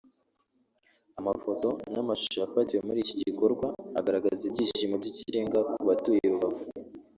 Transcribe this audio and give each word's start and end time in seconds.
Amafoto 1.19 1.67
n’amashusho 1.93 2.37
yafatiwe 2.39 2.81
muri 2.87 2.99
iki 3.03 3.15
gikorwa 3.25 3.67
agaragaza 3.99 4.41
ibyishimo 4.45 4.95
by’ikirenga 5.01 5.59
kubatuye 5.73 6.19
I 6.25 6.29
Rubavu 6.33 6.63